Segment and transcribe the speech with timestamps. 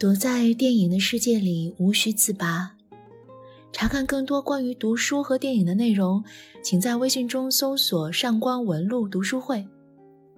[0.00, 2.74] 躲在电影的世界里，无需自拔。
[3.70, 6.24] 查看更多关于读书和电影的内容，
[6.62, 9.62] 请在微信中搜索“上官文露读书会”。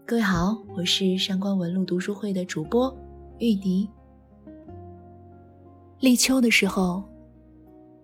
[0.05, 2.93] 各位好，我是上官文露读书会的主播
[3.39, 3.89] 玉笛。
[6.01, 7.05] 立秋的时候，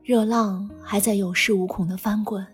[0.05, 2.47] 热浪还在有恃无恐的翻滚，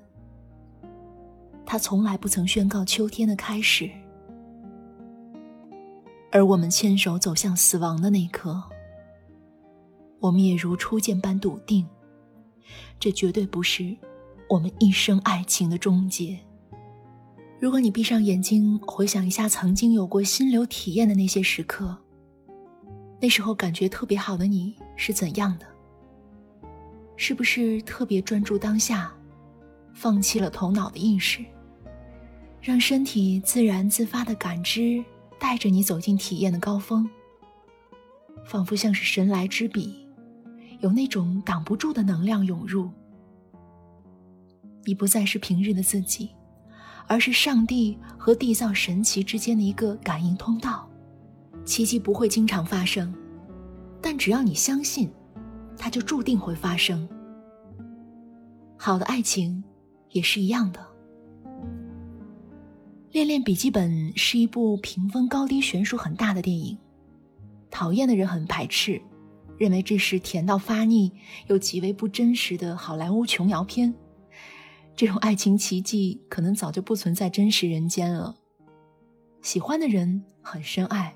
[1.66, 3.86] 它从来不曾宣告秋天的开始。
[6.32, 8.62] 而我们牵手走向死亡的那一刻，
[10.24, 11.86] 我们也如初见般笃定。
[12.98, 13.94] 这绝对不是
[14.48, 16.38] 我们一生爱情的终结。
[17.60, 21.94] 如果你闭上眼睛，回想一下曾经有过心流体验的那些时刻，
[23.20, 25.66] 那时候感觉特别好的你是怎样的？
[27.16, 29.12] 是不是特别专注当下，
[29.92, 31.44] 放弃了头脑的意识，
[32.62, 35.04] 让身体自然自发的感知
[35.38, 37.06] 带着你走进体验的高峰，
[38.46, 40.03] 仿佛像是神来之笔。
[40.84, 42.90] 有那种挡不住的能量涌入，
[44.84, 46.28] 你不再是平日的自己，
[47.06, 50.86] 而是上帝和缔造神奇之间的一个感应通道。
[51.64, 53.14] 奇迹不会经常发生，
[54.02, 55.10] 但只要你相信，
[55.78, 57.08] 它就注定会发生。
[58.76, 59.64] 好的爱情
[60.10, 60.80] 也是一样的。
[63.10, 66.76] 《恋恋笔记本》是一部评分高低悬殊很大的电影，
[67.70, 69.00] 讨厌的人很排斥。
[69.58, 71.12] 认为这是甜到发腻
[71.46, 73.94] 又极为不真实的好莱坞琼瑶片，
[74.96, 78.34] 这种爱情奇迹可能早就不存在真实人间了。
[79.42, 81.14] 喜欢的人很深爱，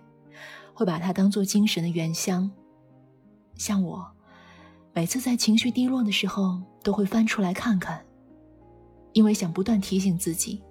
[0.75, 2.51] 会把它当做精神的原乡。
[3.57, 4.07] 像我，
[4.93, 8.05] 每次在情绪低落的时候，都会翻出来看看，
[9.13, 10.63] 因为想不断提醒自己，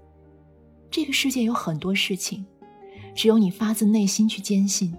[0.90, 2.46] 这个世界有很多事情，
[3.14, 4.96] 只有你发自内心去坚信，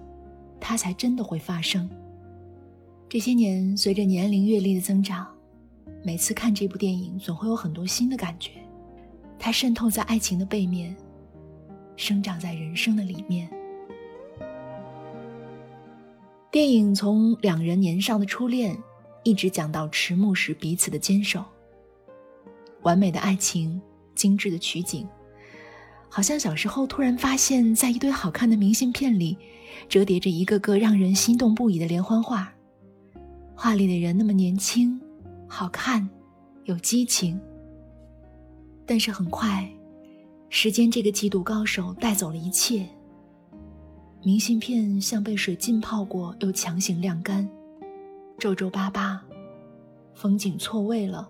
[0.59, 1.89] 它才真的会发生。
[3.09, 5.27] 这些年，随着年龄阅历的增长，
[6.03, 8.51] 每次看这部电影，总会有很多新的感觉。
[9.39, 10.95] 它渗透在爱情的背面，
[11.95, 13.49] 生长在人生的里面。
[16.51, 18.77] 电影从两人年少的初恋，
[19.23, 21.43] 一直讲到迟暮时彼此的坚守。
[22.83, 23.81] 完美的爱情，
[24.13, 25.07] 精致的取景，
[26.09, 29.35] 好像小时候突然发现，在一堆好看的明信片里，
[29.87, 32.53] 折叠着一个个让人心动不已的连环画。
[33.61, 34.97] 画里的人那么年轻、
[35.45, 36.09] 好看、
[36.63, 37.37] 有激情，
[38.85, 39.69] 但是很快，
[40.47, 42.87] 时间这个嫉妒高手带走了一切。
[44.23, 47.45] 明信片像被水浸泡过，又强行晾干，
[48.37, 49.21] 皱皱巴巴，
[50.13, 51.29] 风景错位了，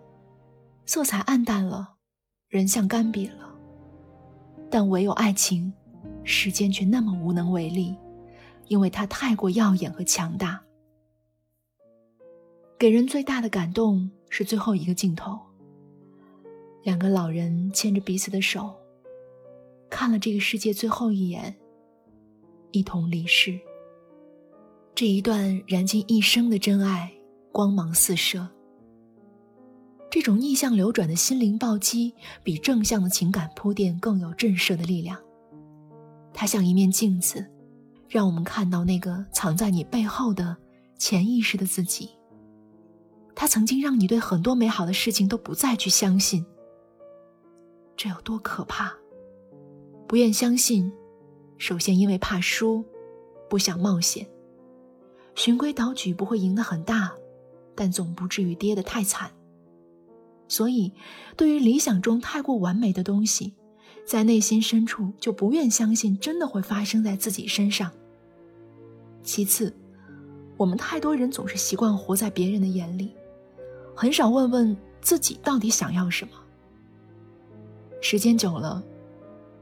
[0.86, 1.96] 色彩暗淡了，
[2.48, 3.50] 人像干瘪了。
[4.70, 5.74] 但唯有爱情，
[6.24, 7.96] 时间却那么无能为力，
[8.68, 10.62] 因为它太过耀眼和强大。
[12.80, 15.38] 给人最大的感动是最后一个镜头，
[16.84, 18.74] 两个老人牵着彼此的手，
[19.90, 21.54] 看了这个世界最后一眼，
[22.72, 23.60] 一同离世。
[24.96, 27.12] 这一段燃尽一生的真爱，
[27.52, 28.48] 光芒四射。
[30.10, 32.14] 这种逆向流转的心灵暴击，
[32.44, 35.22] 比正向的情感铺垫更有震慑的力量。
[36.34, 37.46] 它像一面镜子，
[38.08, 40.56] 让我们看到那个藏在你背后的
[40.98, 42.12] 潜意识的自己。
[43.40, 46.46] 他曾经让你对很多美好的事情都不再去相信，
[47.96, 48.92] 这有多可怕？
[50.10, 50.92] 不愿相信，
[51.58, 52.84] 首先因为怕输，
[53.50, 54.28] 不想冒险。
[55.36, 57.14] 循规蹈矩不会赢得很大，
[57.76, 59.32] 但总不至于跌得太惨。
[60.50, 60.92] 所以，
[61.38, 63.54] 对于理想中太过完美的东西，
[64.06, 67.90] 在内心深处就不愿相信真的会发生在自己身上。
[69.24, 69.74] 其次，
[70.58, 73.16] 我们太多人总是习惯活在别人的眼里。
[74.02, 76.32] 很少问问自己到底想要什么。
[78.00, 78.82] 时间久了，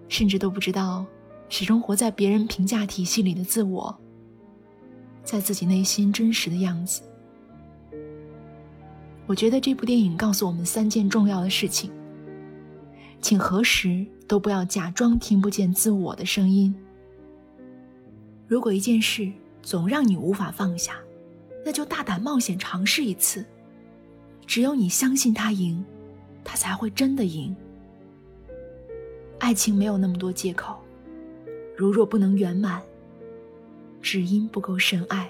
[0.10, 1.04] 甚至都不知道，
[1.50, 3.98] 始终活在别人评价体系里的自我，
[5.24, 7.02] 在自己内心真实的样子。
[9.26, 11.90] 我觉得这部电影告诉我们三件重要的事情，
[13.20, 16.76] 请何时都不要假装听不见自我的声音。
[18.46, 19.32] 如果一件事
[19.64, 20.94] 总让你无法放下，
[21.66, 23.44] 那就大胆冒险尝试一次。
[24.48, 25.84] 只有你相信他赢，
[26.44, 27.54] 他才会真的赢。
[29.38, 30.78] 爱情没有那么多借口，
[31.76, 32.82] 如若不能圆满，
[34.02, 35.30] 只因不够深爱。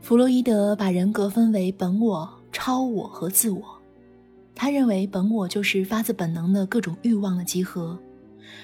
[0.00, 3.62] 弗洛伊德把人格分为本我、超我和自我。
[4.54, 7.98] 他认为本我就是发自本能的各种欲望的集合，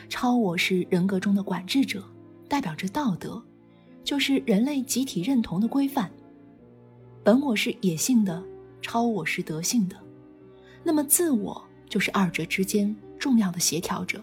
[0.09, 2.03] 超我是人格中的管制者，
[2.49, 3.41] 代表着道德，
[4.03, 6.11] 就是人类集体认同的规范。
[7.27, 8.41] 本我是野性的，
[8.81, 9.97] 超我是德性的，
[10.85, 14.23] 那么自我就是二者之间重要的协调者。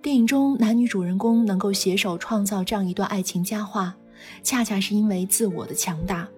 [0.00, 3.96] 电影中男女主人公能够携手创造这样一段爱情佳话，
[4.44, 6.28] 恰恰是因为自我的强大。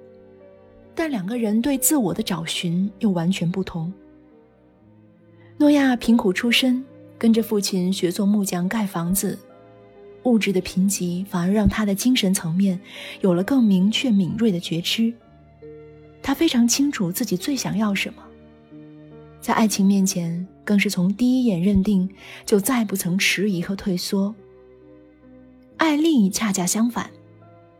[0.94, 3.92] 但两个人对自我的找寻又完全不同。
[5.58, 6.82] 诺亚贫苦出身，
[7.18, 9.38] 跟着父亲学做木匠盖房子，
[10.24, 12.78] 物质的贫瘠反而让他的精神层面
[13.20, 15.12] 有了更明确敏锐的觉知。
[16.22, 18.22] 他非常清楚自己最想要什么，
[19.40, 22.08] 在爱情面前更是从第一眼认定，
[22.46, 24.34] 就再不曾迟疑和退缩。
[25.76, 27.10] 艾丽恰恰相反，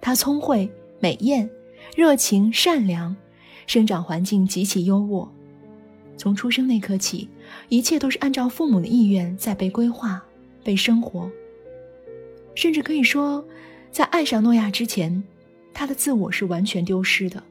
[0.00, 0.70] 她聪慧
[1.00, 1.49] 美艳。
[1.94, 3.14] 热情、善良，
[3.67, 5.29] 生长环境极其优渥。
[6.17, 7.29] 从出生那刻起，
[7.69, 10.25] 一切都是按照父母的意愿在被规划、
[10.64, 11.31] 被生活。
[12.55, 13.45] 甚至可以说，
[13.91, 15.23] 在爱上诺亚之前，
[15.73, 17.43] 他的自我是完全丢失的。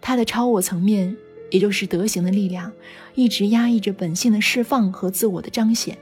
[0.00, 1.16] 他的超我层面，
[1.50, 2.72] 也就是德行的力量，
[3.14, 5.96] 一直压抑着本性的释放和自我的彰显。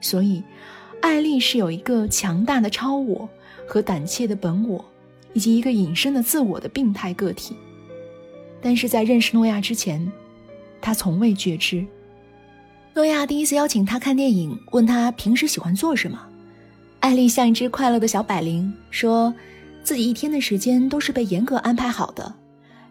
[0.00, 0.42] 所以，
[1.00, 3.28] 艾丽是有一个强大的超我
[3.66, 4.84] 和胆怯的本我。
[5.32, 7.54] 以及一个隐身的自我的病态个体，
[8.62, 10.10] 但是在认识诺亚之前，
[10.80, 11.84] 他从未觉知。
[12.94, 16.18] 诺亚第一次邀请他看电影，问他平时喜欢做什么。
[17.06, 19.32] 艾丽像一只快乐的小百灵，说
[19.84, 22.34] 自己一天的时间都是被严格安排好的：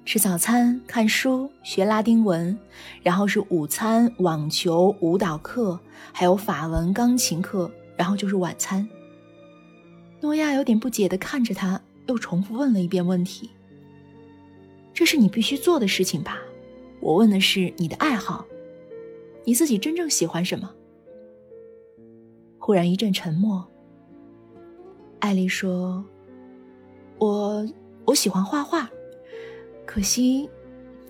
[0.05, 2.57] 吃早餐、看书、学拉丁文，
[3.03, 5.77] 然后是午餐、网球、舞蹈课，
[6.13, 8.87] 还有法文、钢琴课，然后就是晚餐。
[10.21, 11.81] 诺亚有点不解地看着他。
[12.07, 13.49] 又重复问了一遍问题
[14.95, 16.39] ：“这是你必须做的事情吧？”
[17.01, 18.45] 我问的是你的爱好，
[19.43, 20.71] 你自己真正喜欢什么？
[22.57, 23.69] 忽然一阵沉默。
[25.25, 26.05] 艾丽说
[27.17, 27.67] ：“我
[28.05, 28.87] 我喜欢画画，
[29.83, 30.47] 可惜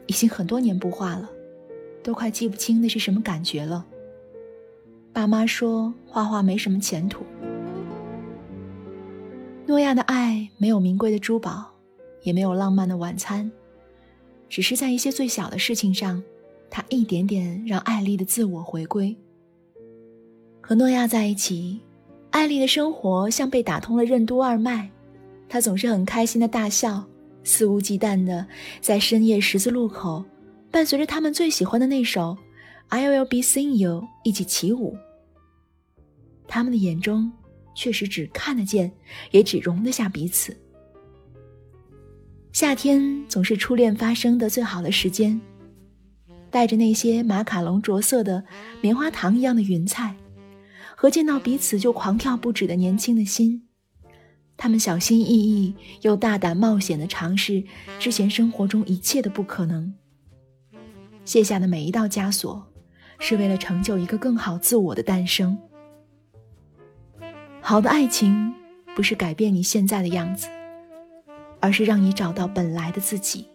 [0.05, 1.29] 已经很多年不画了，
[2.01, 3.85] 都快记不清那是什么感觉了。
[5.11, 7.25] 爸妈说画画没什么前途。”
[9.67, 11.73] 诺亚的爱没有名贵的珠宝，
[12.21, 13.51] 也没有浪漫的晚餐，
[14.47, 16.23] 只是在一些最小的事情上，
[16.69, 19.13] 他一点点让艾丽的自我回归。
[20.61, 21.81] 和诺亚在一起，
[22.35, 24.89] 艾丽的生活像被打通了任督二脉，
[25.47, 27.01] 她总是很开心的大笑，
[27.45, 28.45] 肆无忌惮的
[28.81, 30.21] 在深夜十字路口，
[30.69, 32.21] 伴随着他们最喜欢的那首
[32.89, 34.97] 《I Will Be Seeing You》一起起舞。
[36.45, 37.31] 他们的眼中。
[37.77, 38.89] 确实只看得见，
[39.31, 40.55] 也只容得下彼此。
[42.53, 45.41] 夏天总是初恋发生的最好的时间，
[46.49, 48.41] 带着那些马卡龙着色的
[48.79, 50.15] 棉花糖一样的云彩，
[50.95, 53.67] 和见到彼此就狂跳不止的年轻的心，
[54.57, 57.63] 他们小心翼翼又大胆冒险的尝试
[57.99, 59.93] 之前生活中一切的不可能。
[61.25, 62.65] 卸下的每一道枷锁，
[63.19, 65.57] 是为了成就一个更好自我的诞生。
[67.59, 68.53] 好的爱情，
[68.95, 70.47] 不是改变你现在的样子，
[71.59, 73.47] 而是让你找到本来的自己。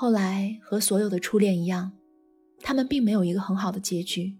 [0.00, 1.92] 后来和所有的初恋一样，
[2.62, 4.34] 他们并没有一个很好的结局。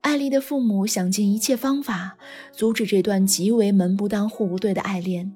[0.00, 2.18] 艾丽的父母想尽一切方法
[2.50, 5.32] 阻止这段极为门不当户不对的爱恋，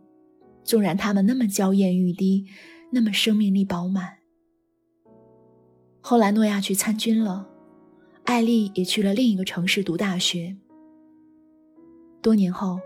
[0.64, 2.46] 纵然他们那么娇艳欲滴，
[2.90, 4.14] 那么生命力饱满。
[6.00, 7.48] 后来，诺亚去参军了，
[8.24, 10.56] 艾丽也去了另一个城市读大学。
[12.20, 12.80] 多年后，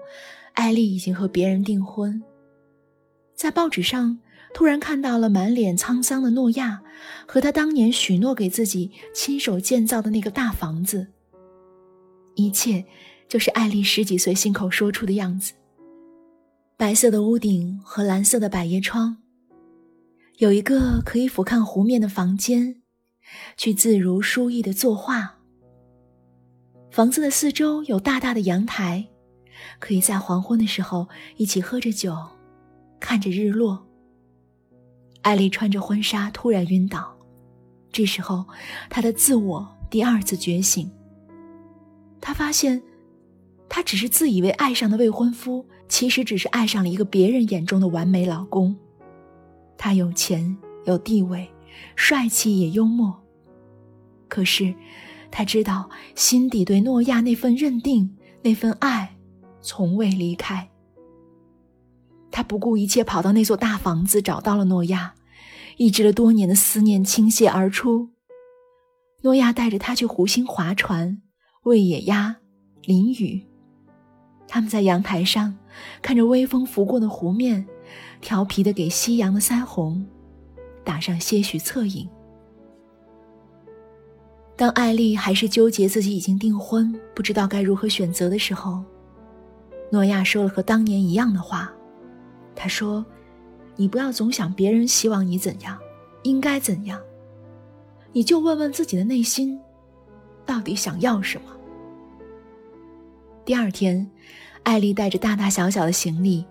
[0.53, 2.23] 艾丽已经和别人订婚。
[3.35, 4.19] 在报纸上，
[4.55, 6.83] 突然看到了满脸沧桑的诺亚
[7.27, 11.09] 和他当年许诺给自己亲手建造的那个大房子。
[12.35, 12.85] 一切
[13.29, 15.53] 就是艾丽十几岁信口说出的样子：
[16.77, 19.19] 白色的屋顶和蓝色的百叶窗，
[20.39, 22.83] 有一个可以俯瞰湖面的房间。
[23.59, 25.35] 去自如舒逸的作画。
[26.91, 29.07] 房子的四周有大大的阳台，
[29.79, 32.17] 可以在黄昏的时候一起喝着酒，
[32.99, 33.88] 看着日落。
[35.23, 37.17] 艾丽穿着婚纱突然晕倒，
[37.93, 38.45] 这时候
[38.89, 40.91] 她的自我第二次觉醒。
[42.21, 42.83] 她发现，
[43.69, 48.77] 她只是自以为爱上的未婚夫，其实只是爱上了一个别人眼中的完美老公。
[49.77, 51.49] 他有钱有地位。
[51.95, 53.17] 帅气也幽默。
[54.29, 54.75] 可是，
[55.31, 59.17] 他知道心底对诺亚那份认定、那份爱，
[59.61, 60.69] 从未离开。
[62.39, 65.13] 他不顾一切跑到那座大房子，找到了诺亚，
[65.77, 68.11] 抑制了多年的思念倾泻而出。
[69.23, 71.21] 诺亚带着他去湖心划船、
[71.65, 72.37] 喂野鸭、
[72.85, 73.45] 淋雨。
[74.47, 75.59] 他们在阳台上
[76.01, 77.67] 看着微风拂过的湖面，
[78.21, 80.07] 调皮的给夕阳的腮红
[80.85, 82.09] 打上些许侧影。
[84.55, 88.85] 当艾丽还是纠结自己已经订婚，不知道该如何选择的时候，
[89.91, 91.75] 诺亚说了和当年一样的话。
[92.61, 93.07] 他说
[93.77, 95.79] ：“你不要总想别人希望你怎样，
[96.25, 97.01] 应该怎样，
[98.13, 99.57] 你就问问自己的内心，
[100.45, 101.45] 到底想要什么。”
[103.47, 104.11] 第二天，
[104.65, 106.45] 艾丽带着大大小小的行李，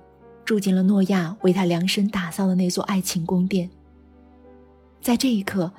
[0.45, 3.69] 住进了诺亚为她量身打造的那座爱情宫殿。
[5.01, 5.71] 在这一刻，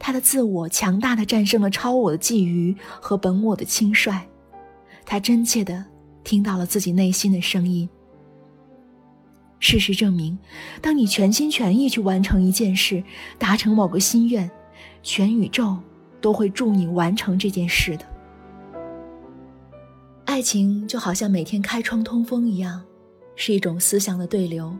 [0.00, 4.20] 他的自我强大的战胜了超我的觊觎和本我的轻率。
[5.04, 5.84] 他真切的
[6.24, 7.88] 听到了自己内心的声音。
[9.58, 10.38] 事实证明，
[10.80, 13.02] 当你全心全意去完成一件事，
[13.38, 14.50] 达成某个心愿，
[15.02, 15.76] 全宇宙
[16.20, 18.04] 都会助你完成这件事的。
[20.24, 22.84] 爱情就好像每天开窗通风一样，
[23.34, 24.76] 是一种思想的对流。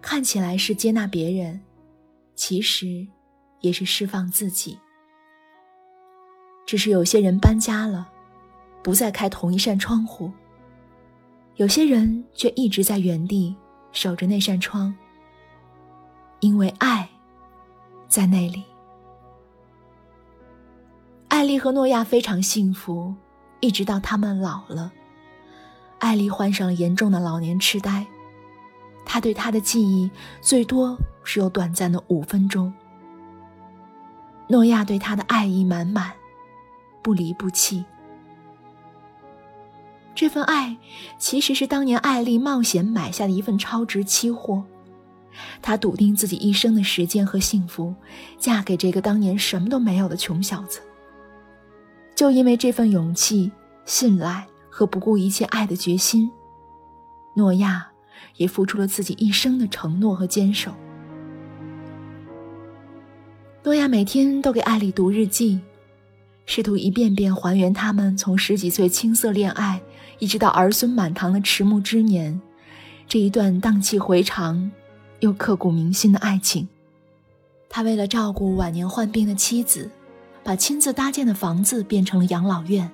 [0.00, 1.60] 看起来是接纳别人。
[2.36, 3.06] 其实，
[3.60, 4.78] 也是释放自己。
[6.66, 8.06] 只是有些人搬家了，
[8.82, 10.30] 不再开同一扇窗户；
[11.56, 13.56] 有些人却一直在原地
[13.90, 14.94] 守着那扇窗，
[16.40, 17.08] 因为爱
[18.08, 18.62] 在那里。
[21.28, 23.14] 艾丽和诺亚非常幸福，
[23.60, 24.92] 一直到他们老了。
[25.98, 28.06] 艾丽患上了严重的老年痴呆。
[29.06, 30.10] 他对他的记忆
[30.42, 32.72] 最多只有短暂的五分钟。
[34.48, 36.12] 诺亚对他的爱意满满，
[37.02, 37.84] 不离不弃。
[40.16, 40.76] 这份爱
[41.18, 44.64] 其实是当年艾丽冒险买下的一份超值期货。
[45.62, 47.94] 她笃定自己一生的时间和幸福，
[48.38, 50.80] 嫁给这个当年什么都没有的穷小子。
[52.16, 53.52] 就因为这份勇气、
[53.84, 56.28] 信赖和不顾一切爱的决心，
[57.36, 57.86] 诺亚。
[58.36, 60.70] 也付出了自己一生的承诺和坚守。
[63.62, 65.58] 诺亚每天都给艾丽读日记，
[66.44, 69.80] 试图一遍遍还原他们从十几岁青涩恋爱，
[70.18, 72.40] 一直到儿孙满堂的迟暮之年，
[73.06, 74.70] 这一段荡气回肠
[75.20, 76.68] 又刻骨铭心的爱情。
[77.68, 79.90] 他为了照顾晚年患病的妻子，
[80.42, 82.90] 把亲自搭建的房子变成了养老院，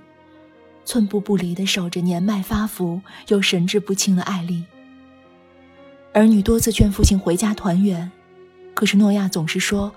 [0.84, 4.64] 寸步不离地守着年迈发福又神志不清的艾丽。
[6.12, 8.10] 儿女多次劝父亲回家团圆，
[8.74, 9.92] 可是诺亚总是说：“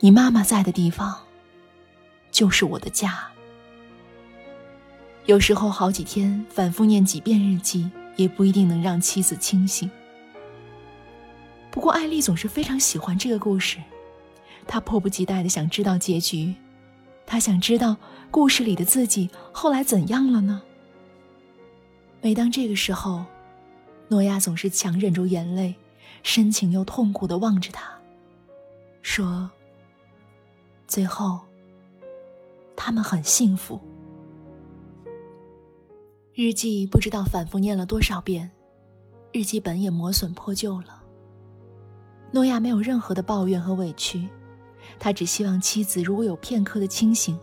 [0.00, 1.18] 你妈妈在的地方，
[2.30, 3.28] 就是我的家。”
[5.26, 9.90] 有时候好几天反复念几遍日记，也不一定能让妻子清醒。
[11.70, 13.78] 不过艾丽总是非常喜欢这个故事，
[14.66, 16.54] 她迫不及待的想知道结局，
[17.24, 17.96] 她想知道
[18.30, 20.60] 故事里的自己后来怎样了呢？
[22.20, 23.24] 每当这个时候。
[24.08, 25.74] 诺亚总是强忍住眼泪，
[26.22, 27.90] 深情又痛苦的望着他，
[29.00, 29.50] 说
[30.86, 31.40] ：“最后，
[32.76, 33.80] 他们很幸福。”
[36.44, 38.50] 日记不知道反复念了多少遍，
[39.30, 41.00] 日记本也磨损破旧了。
[42.32, 44.28] 诺亚没有任何的抱怨和委屈，
[44.98, 47.38] 他只希望妻子如果有片刻的清醒，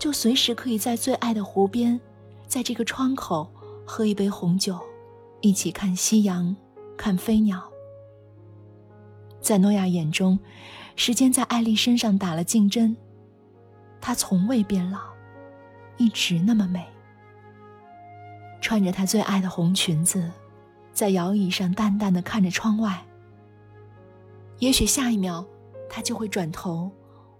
[0.00, 2.00] 就随时可以在最爱的湖边，
[2.48, 3.48] 在这个窗口
[3.86, 4.80] 喝一杯红酒。
[5.40, 6.56] 一起看夕阳，
[6.96, 7.62] 看飞鸟。
[9.40, 10.36] 在诺亚眼中，
[10.96, 12.96] 时间在艾丽身上打了竞针，
[14.00, 14.98] 她从未变老，
[15.98, 16.84] 一直那么美。
[18.60, 20.30] 穿着她最爱的红裙子，
[20.92, 23.04] 在摇椅上淡淡的看着窗外。
[24.58, 25.44] 也许下一秒，
[25.88, 26.90] 她就会转头，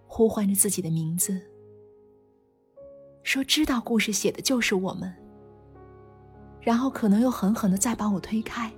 [0.06, 1.40] 呼唤着自己的名字，
[3.22, 5.12] 说：“知道故事写的就是我们。”
[6.60, 8.72] 然后可能又狠狠的再把我推开，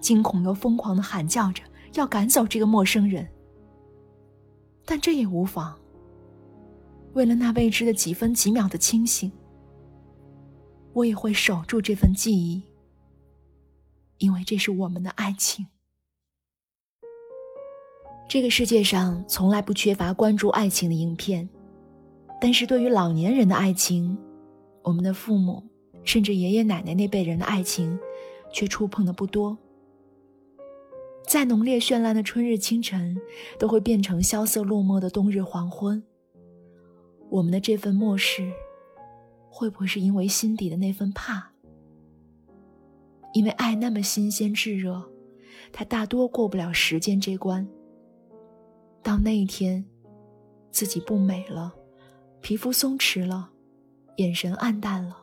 [0.00, 1.62] 惊恐又疯狂的喊叫着
[1.94, 3.26] 要赶走这个陌生人。
[4.84, 5.74] 但这也无妨。
[7.14, 9.30] 为了那未知的几分几秒的清醒，
[10.94, 12.62] 我也会守住这份记忆，
[14.18, 15.66] 因为这是我们的爱情。
[18.26, 21.48] 这个世界上从来不缺乏关注爱情的影片，
[22.40, 24.16] 但是对于老年人的爱情，
[24.82, 25.62] 我们的父母。
[26.04, 27.98] 甚至爷爷奶奶那辈人的爱情，
[28.52, 29.56] 却触碰的不多。
[31.26, 33.18] 再浓烈绚烂的春日清晨，
[33.58, 36.02] 都会变成萧瑟落寞的冬日黄昏。
[37.30, 38.52] 我们的这份漠视，
[39.56, 41.52] 会不会是因为心底的那份怕？
[43.32, 45.08] 因为爱那么新鲜炙热，
[45.72, 47.64] 它大多过不了时间这关。
[49.00, 49.84] 到那一天，
[50.72, 51.72] 自己不美了，
[52.40, 53.48] 皮肤松弛了，
[54.16, 55.16] 眼神暗淡了，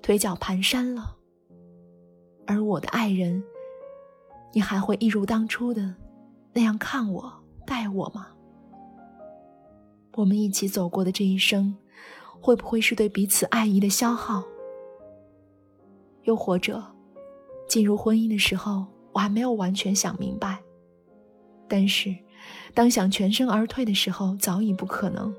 [0.00, 1.16] 腿脚蹒跚了。
[2.46, 3.42] 而我的爱人，
[4.52, 5.96] 你还会一如当初的
[6.52, 8.28] 那样看我、待我吗？
[10.14, 11.76] 我们一起走过的这一生，
[12.44, 14.44] 会不会是对彼此爱意的消耗？
[16.24, 16.84] 又或者，
[17.66, 20.62] 进入婚姻的时候，我还没有完全想明白，
[21.66, 22.14] 但是，
[22.74, 25.34] 当想全身而退的时候，早已不可能，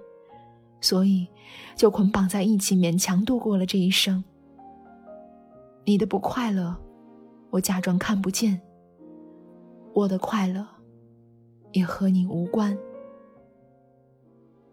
[0.81, 1.27] 所以
[1.75, 4.23] 就捆绑在一起，勉强度过了这一生。
[5.83, 6.75] 你的不快乐，
[7.51, 8.59] 我假装看不见；
[9.93, 10.65] 我的快乐，
[11.71, 12.75] 也和你无关。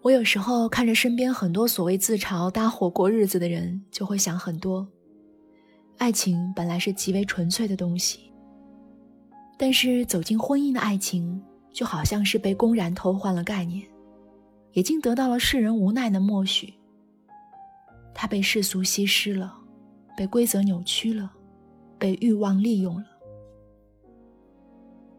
[0.02, 4.84] 我有时候看着身边很多所谓自嘲搭伙过日子的人，就会想很多。
[5.96, 8.32] 爱情本来是极为纯粹的东西，
[9.56, 11.40] 但是走进婚姻的爱情，
[11.72, 13.86] 就好像是被公然偷换了概念，
[14.72, 16.74] 已经得到了世人无奈的默许。
[18.12, 19.54] 它被世俗稀释了，
[20.16, 21.30] 被规则扭曲了，
[21.96, 23.04] 被欲望利用了。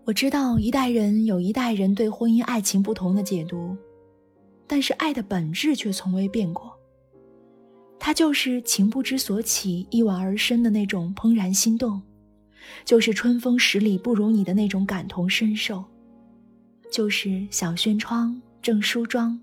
[0.04, 3.78] 我知道一代人有一代人对婚姻爱情不同的解读。
[4.74, 6.76] 但是爱的本质却从未变过，
[8.00, 12.02] 它就是情不知所起，一往而深的那种怦然心动，
[12.84, 15.86] 就是春风十里不如你的那种感同身受，
[16.92, 19.40] 就是小轩窗正梳妆，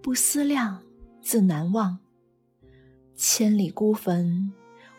[0.00, 0.80] 不思量，
[1.20, 1.98] 自难忘。
[3.16, 4.50] 千里孤坟，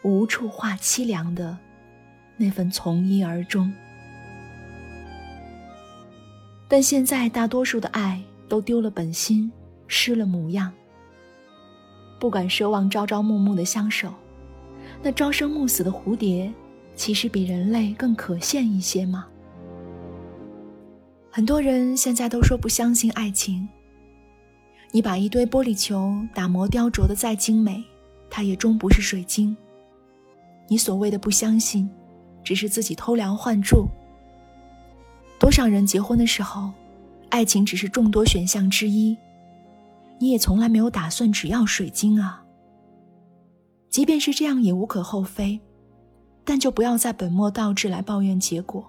[0.03, 1.57] 无处话凄凉的
[2.37, 3.73] 那份从一而终。
[6.67, 8.23] 但现在大多数的爱。
[8.49, 9.49] 都丢了本心，
[9.87, 10.73] 失了模样。
[12.19, 14.13] 不敢奢望朝朝暮暮的相守，
[15.01, 16.51] 那朝生暮死的蝴蝶，
[16.95, 19.27] 其实比人类更可羡一些吗？
[21.31, 23.69] 很多人现在都说不相信爱情。
[24.91, 27.83] 你把一堆玻璃球打磨雕琢的再精美，
[28.29, 29.55] 它也终不是水晶。
[30.67, 31.89] 你所谓的不相信，
[32.43, 33.87] 只是自己偷梁换柱。
[35.39, 36.71] 多少人结婚的时候？
[37.29, 39.15] 爱情只是众多选项之一，
[40.17, 42.43] 你也从来没有打算只要水晶啊。
[43.89, 45.59] 即便是这样也无可厚非，
[46.43, 48.87] 但就不要再本末倒置来抱怨结果。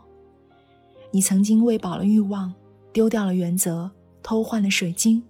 [1.10, 2.52] 你曾经喂饱了欲望，
[2.92, 3.90] 丢掉了原则，
[4.22, 5.22] 偷换了水晶，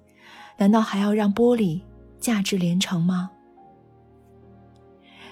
[0.56, 1.80] 难道还要让玻璃
[2.18, 3.30] 价值连城吗？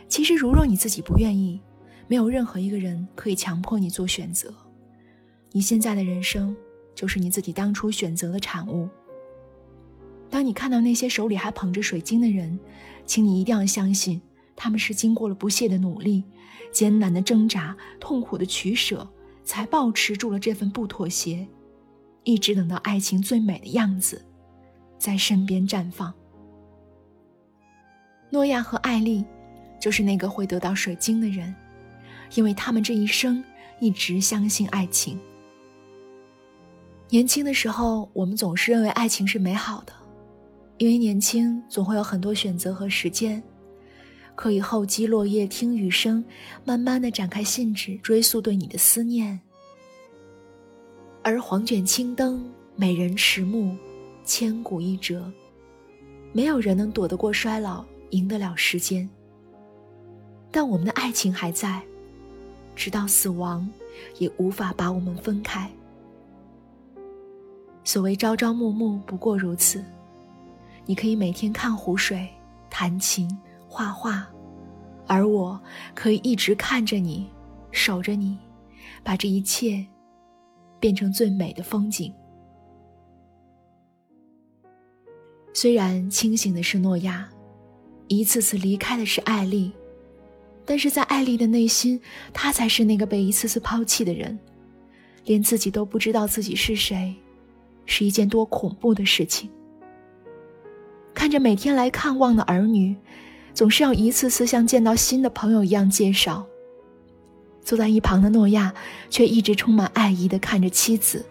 [0.09, 1.61] 其实，如若你自己不愿意，
[2.07, 4.53] 没有任何一个人可以强迫你做选择。
[5.53, 6.57] 你现在的人生。
[6.99, 8.89] 就是你自己当初选择的产物。
[10.29, 12.59] 当你看到那些手里还捧着水晶的人，
[13.07, 14.21] 请你一定要相信，
[14.57, 16.25] 他们是经过了不懈的努力、
[16.73, 19.09] 艰难的挣扎、痛苦的取舍，
[19.45, 21.47] 才保持住了这份不妥协，
[22.25, 24.21] 一直等到爱情最美的样子，
[24.99, 26.13] 在身边绽放。
[28.29, 29.25] 诺亚和艾丽，
[29.81, 31.55] 就是那个会得到水晶的人，
[32.35, 33.45] 因为他们这一生
[33.79, 35.17] 一直相信爱情。
[37.11, 39.92] 年轻的时候，我们总是认为爱情是美好的，
[40.77, 43.42] 因为年轻总会有很多选择和时间，
[44.35, 46.23] 可以厚积落叶听雨声，
[46.66, 49.40] 慢慢的展开信纸，追溯对你的思念。
[51.23, 53.75] 而黄卷青灯，美人迟暮，
[54.23, 55.33] 千古一折，
[56.33, 59.09] 没有人能躲得过衰老，赢得了时间。
[60.51, 61.83] 但我们的爱情还在，
[62.77, 63.66] 直到死亡，
[64.18, 65.71] 也无法把我们分开。
[67.88, 69.83] 所谓朝朝暮暮，不过如此。
[70.85, 72.29] 你可以每天看湖水、
[72.68, 73.27] 弹琴、
[73.66, 74.29] 画画，
[75.07, 75.59] 而我
[75.94, 77.27] 可以一直看着你，
[77.70, 78.37] 守着你，
[79.03, 79.83] 把这一切
[80.79, 82.12] 变成最美的风景。
[85.55, 87.27] 虽然清醒的是诺亚，
[88.07, 89.72] 一次次离开的是艾丽，
[90.66, 91.98] 但是在艾丽的内心，
[92.35, 94.38] 她才是那个被一次次抛弃的人，
[95.24, 97.16] 连自己都不知道自己是谁。
[97.88, 99.51] 是一件多恐怖的事情。
[101.14, 102.94] 看着每天来看望的儿女，
[103.53, 106.46] 总是要一次次像见到新的朋友一样介绍。
[107.64, 108.72] 坐在一旁的诺亚
[109.11, 111.27] 却一直充满爱意的看着妻子，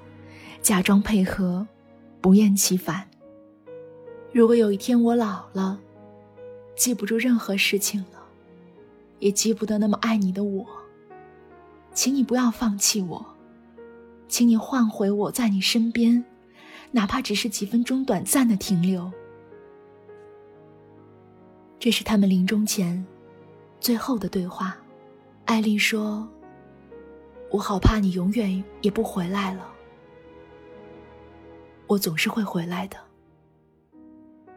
[0.61, 1.65] 假装配合，
[2.19, 3.07] 不厌其烦。
[4.33, 5.79] 如果有一天我老了，
[6.75, 8.19] 记不住任何事情了，
[9.19, 10.65] 也记不得那么爱你的我，
[11.93, 13.25] 请你不要放弃我，
[14.27, 16.25] 请你换回我在你身边。
[16.91, 19.11] 哪怕只是几分钟短暂的停留，
[21.77, 23.05] 这是他们临终前
[23.79, 24.77] 最后的对话。
[25.45, 26.27] 艾丽说
[27.51, 29.71] ：“我好怕你永远也不回来了。
[31.87, 32.97] 我总是会回来的。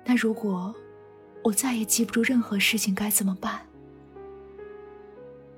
[0.05, 0.75] 那如果
[1.45, 3.61] 我再也记不住任何事情，该怎么办？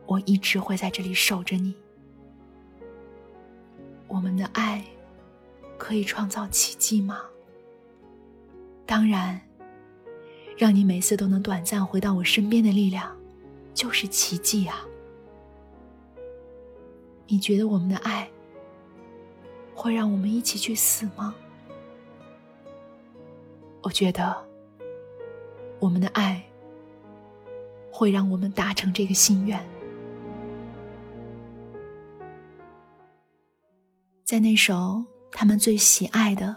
[0.05, 1.75] 我一直会在这里守着你。
[4.09, 4.85] 我们的爱
[5.83, 7.23] 可以创造奇迹吗？
[8.87, 9.41] 当然，
[10.57, 13.17] 让你每次都能短暂回到我身边的力量，
[13.75, 14.87] 就是奇迹啊！
[17.27, 18.31] 你觉得我们的爱
[19.75, 21.35] 会让我们一起去死吗？
[23.83, 24.41] 我觉得
[25.81, 26.41] 我们的爱
[27.91, 29.61] 会让我们达成这个心愿。
[34.23, 36.47] 在那首他们最喜爱的《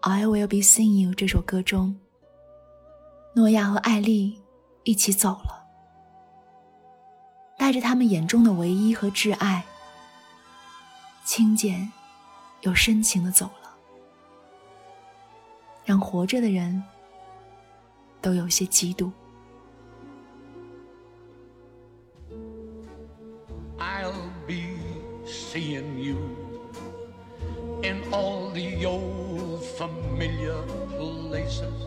[0.00, 1.96] I Will Be Seeing You》这首歌中，
[3.34, 4.42] 诺亚和艾丽
[4.82, 5.64] 一起走了，
[7.56, 9.64] 带着他们眼中的唯一和挚爱，
[11.24, 11.90] 轻简
[12.62, 13.76] 又深情的走了，
[15.84, 16.82] 让活着的人
[18.20, 19.10] 都有些嫉妒。
[23.78, 24.12] I'll
[24.46, 24.76] be
[25.24, 26.47] seeing you.
[27.88, 30.60] In all the old familiar
[30.98, 31.86] places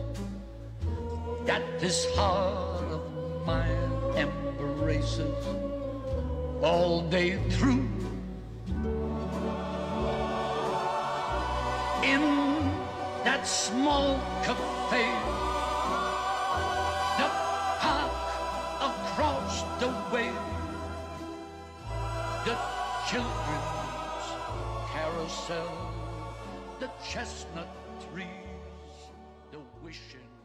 [1.46, 3.02] that this heart of
[3.46, 5.46] mine embraces
[6.60, 7.86] all day through.
[12.14, 12.24] In
[13.22, 15.06] that small cafe,
[17.20, 17.28] the
[17.84, 18.26] park
[18.90, 20.32] across the way,
[22.44, 22.56] the
[23.08, 23.62] children
[24.92, 25.81] carousel,
[27.12, 27.68] chestnut
[28.10, 28.26] trees,
[29.50, 30.41] the wishing